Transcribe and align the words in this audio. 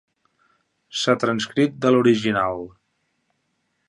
S'ha 1.01 1.15
transcrit 1.23 1.77
de 1.85 1.91
l'original. 1.97 2.65